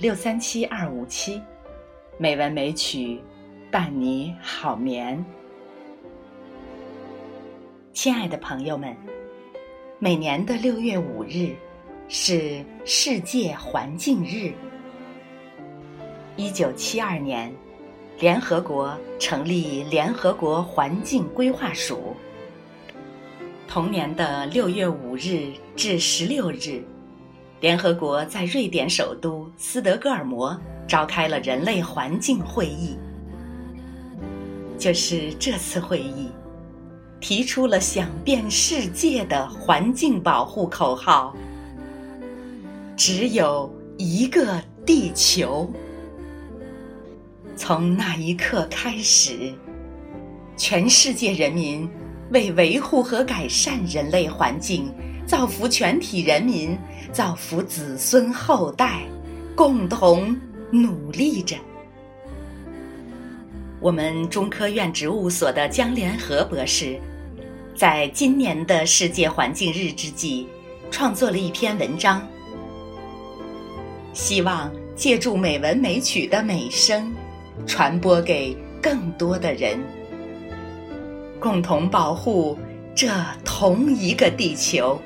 [0.00, 1.42] 六三七二五七，
[2.16, 3.20] 美文美曲
[3.70, 5.22] 伴你好眠。
[7.92, 8.96] 亲爱的朋友们，
[9.98, 11.54] 每年的六月五日
[12.08, 14.54] 是世界环境日。
[16.34, 17.54] 一九七二年，
[18.18, 22.16] 联合国成立联合国环境规划署。
[23.68, 26.82] 同年的六月五日至十六日，
[27.60, 32.96] 联合国在瑞典首都斯德哥尔摩召开了人类环境会议。
[34.78, 36.30] 就是这次会议，
[37.20, 41.36] 提出了响遍世界的环境保护口号
[42.96, 45.70] ：“只有一个地球。”
[47.54, 49.52] 从那一刻开始，
[50.56, 51.86] 全世界人民
[52.30, 54.90] 为维护和改善人类环境，
[55.30, 56.76] 造福全体人民，
[57.12, 59.02] 造福子孙后代，
[59.54, 60.36] 共同
[60.72, 61.54] 努力着。
[63.78, 66.98] 我们中科院植物所的江连和博士，
[67.76, 70.48] 在今年的世界环境日之际，
[70.90, 72.26] 创作了一篇文章，
[74.12, 77.14] 希望借助美文美曲的美声。
[77.68, 79.78] 传播给更多的人，
[81.38, 82.58] 共同保护
[82.96, 83.08] 这
[83.44, 85.00] 同一个地球。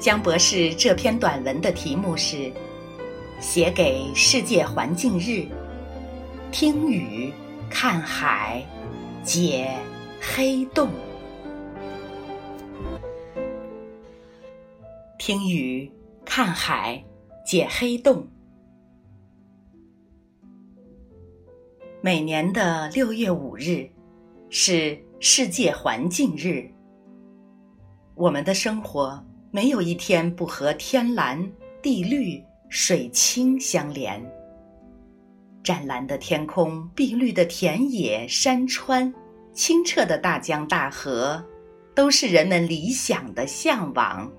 [0.00, 2.36] 江博士这篇短文的题目是
[3.40, 5.40] 《写给世界环境日》，
[6.52, 7.32] 听雨
[7.68, 8.64] 看海，
[9.24, 9.76] 解
[10.20, 10.88] 黑洞。
[15.18, 15.90] 听雨
[16.24, 17.04] 看海，
[17.44, 18.24] 解黑洞。
[22.00, 23.90] 每年的六月五日
[24.48, 26.70] 是世界环境日。
[28.14, 29.20] 我们的生活
[29.58, 31.50] 没有一天不和天蓝、
[31.82, 34.24] 地绿、水清相连。
[35.64, 39.12] 湛蓝的天空、碧绿的田野、山川、
[39.52, 41.44] 清澈的大江大河，
[41.92, 44.30] 都是人们理想的向往。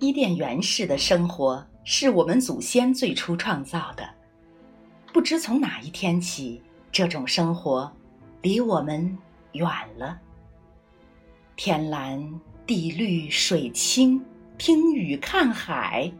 [0.00, 4.04] 伊甸园式的生活是我们祖先最初创造的。
[5.12, 7.88] 不知从哪一天起，这种生活
[8.42, 9.16] 离我们
[9.52, 10.18] 远了。
[11.54, 14.18] 天蓝地绿水清，
[14.56, 16.10] 听雨看海，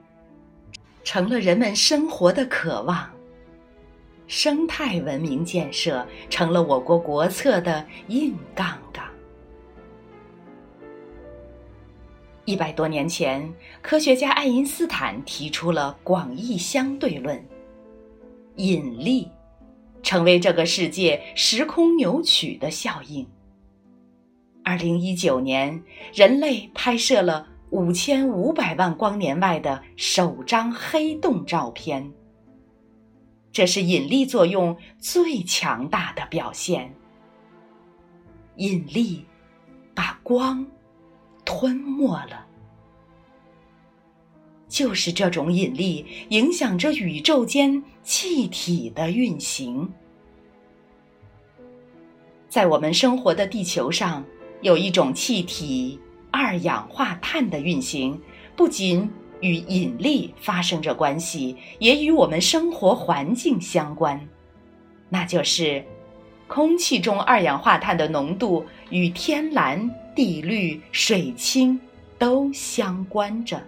[1.03, 3.09] 成了人们生活的渴望。
[4.27, 9.07] 生态文明建设成了我国国策的硬杠杠。
[12.45, 13.51] 一百多年前，
[13.81, 17.43] 科学家爱因斯坦提出了广义相对论。
[18.57, 19.31] 引力，
[20.03, 23.27] 成为这个世界时空扭曲的效应。
[24.65, 32.11] 二零一九年，人类拍摄了五千五百万光年外的首张黑洞照片。
[33.53, 36.95] 这是引力作用最强大的表现。
[38.57, 39.27] 引力
[39.95, 40.67] 把光
[41.45, 42.47] 吞没了。
[44.67, 49.93] 就是这种引力影响着宇宙间气体的运行。
[52.49, 54.25] 在我们生活的地球上，
[54.65, 56.01] 有一种气体——
[56.33, 58.19] 二氧化碳的运行，
[58.57, 59.07] 不仅
[59.41, 64.19] 与引力发生着关系，也与我们生活环境相关。
[65.11, 65.85] 那就是，
[66.47, 69.79] 空气中二氧化碳的浓度与天蓝、
[70.17, 71.79] 地绿、水清
[72.19, 73.63] 都相关着。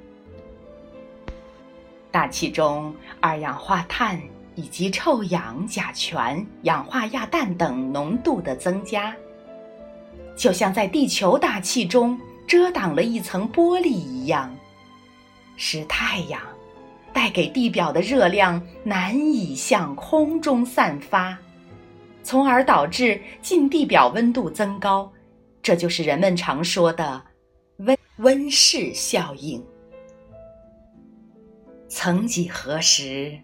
[2.10, 4.18] 大气中二氧化碳
[4.54, 9.14] 以及臭氧、甲醛、氧化亚氮等浓度的增加，
[10.36, 14.54] 就像在地球大气中遮挡了一层玻璃一样，
[15.56, 16.40] 使太阳
[17.12, 21.36] 带给地表的热量难以向空中散发，
[22.22, 25.10] 从而导致近地表温度增高。
[25.62, 27.20] 这就是人们常说的
[27.78, 29.64] 温温室效应。
[31.88, 33.36] 曾几何时，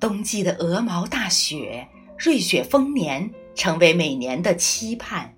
[0.00, 1.86] 冬季的鹅毛大雪、
[2.18, 5.32] 瑞雪丰年成为每年的期盼。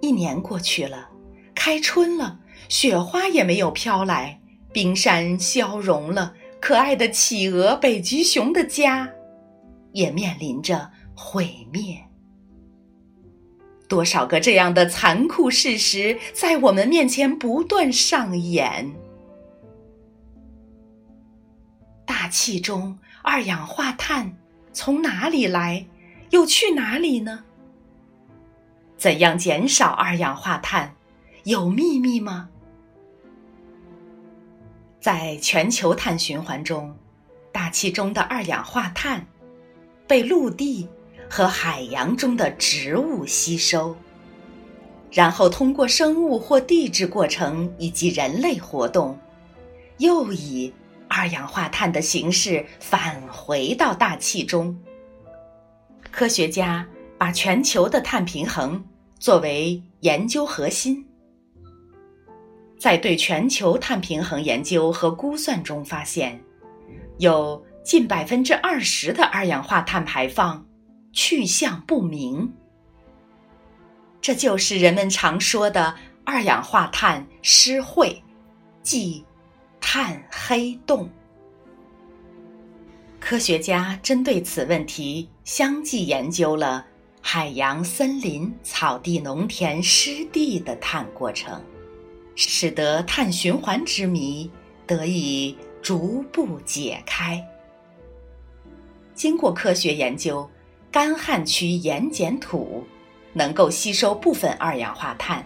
[0.00, 1.08] 一年过去了，
[1.54, 4.40] 开春了，雪花也没有飘来，
[4.72, 9.10] 冰山消融了，可爱的企鹅、北极熊的家
[9.92, 11.98] 也面临着毁灭。
[13.88, 18.94] 多少个这样的残酷事实在我们面前不断上演。
[22.06, 24.36] 大气中二氧化碳
[24.72, 25.86] 从哪里来，
[26.30, 27.44] 又去哪里呢？
[29.00, 30.94] 怎样减少二氧化碳？
[31.44, 32.50] 有秘密吗？
[35.00, 36.94] 在全球碳循环中，
[37.50, 39.26] 大气中的二氧化碳
[40.06, 40.86] 被陆地
[41.30, 43.96] 和海洋中的植物吸收，
[45.10, 49.18] 然后通过生物或地质过程以及人类活动，
[49.96, 50.70] 又以
[51.08, 54.78] 二氧化碳的形式返回到大气中。
[56.10, 56.86] 科学家
[57.20, 58.82] 把全球的碳平衡
[59.18, 61.06] 作为研究核心，
[62.78, 66.42] 在对全球碳平衡研究和估算中发现，
[67.18, 70.66] 有近百分之二十的二氧化碳排放
[71.12, 72.50] 去向不明。
[74.22, 75.94] 这就是人们常说的
[76.24, 78.18] 二氧化碳失汇，
[78.82, 79.22] 即
[79.78, 81.06] 碳黑洞。
[83.20, 86.86] 科学家针对此问题相继研究了
[87.20, 91.62] 海洋、森林、草地、农田、湿地的碳过程，
[92.34, 94.50] 使得碳循环之谜
[94.86, 97.44] 得以逐步解开。
[99.14, 100.48] 经过科学研究，
[100.90, 102.84] 干旱区盐碱土
[103.32, 105.44] 能够吸收部分二氧化碳。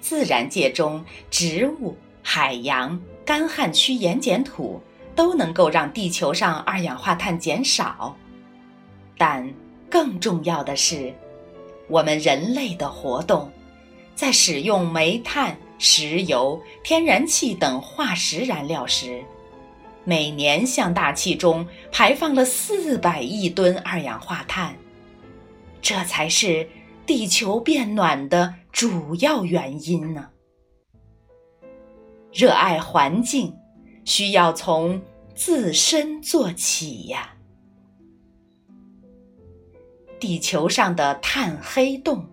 [0.00, 4.82] 自然界中，植物、海洋、干旱区盐碱土。
[5.14, 8.16] 都能够让地球上二氧化碳减少，
[9.18, 9.46] 但
[9.92, 11.12] 更重要的是，
[11.86, 13.52] 我们人类的活动，
[14.14, 19.22] 在使用煤炭、石油、天然气等化石燃料时，
[20.02, 24.74] 每年向大气中排放了四百亿吨二氧化碳，
[25.82, 26.66] 这才是
[27.04, 30.30] 地球变暖的主要原因呢。
[32.32, 33.54] 热爱环境。
[34.04, 35.00] 需要从
[35.32, 37.36] 自身做起呀！
[40.22, 42.24] 地球上的碳黑洞，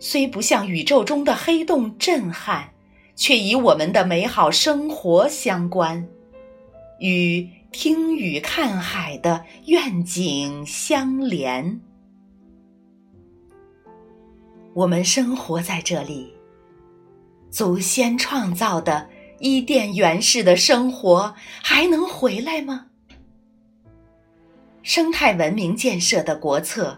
[0.00, 2.70] 虽不像宇宙中的黑洞震撼，
[3.14, 6.08] 却与我们的美好生活相关，
[6.98, 11.80] 与听雨看海的愿景相连。
[14.74, 16.34] 我们生活在这里，
[17.48, 19.08] 祖先创造的。
[19.38, 22.86] 伊甸园式的生活还能回来吗？
[24.86, 26.96] 生态文明建设的国策，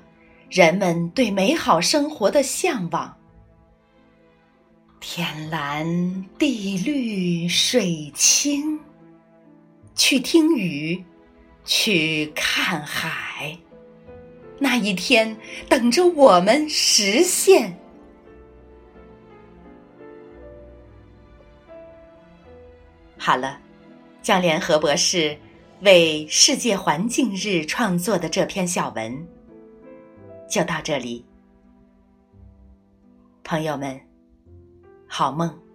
[0.51, 3.17] 人们对美好生活的向往。
[5.01, 5.87] 天蓝
[6.39, 8.79] 地绿水清，
[9.95, 11.03] 去听雨，
[11.65, 13.59] 去看海，
[14.59, 15.35] 那一天
[15.67, 17.75] 等着我们实现。
[23.17, 23.59] 好了，
[24.21, 25.35] 江联合博士
[25.81, 29.27] 为世界环境日创作的这篇小文
[30.49, 31.25] 就到这里，
[33.45, 34.01] 朋友们，
[35.07, 35.68] 好梦。